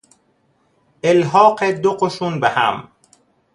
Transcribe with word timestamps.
الحاق 1.05 1.63
دو 1.69 1.91
قشون 1.93 2.39
به 2.39 2.49
هم 2.49 2.89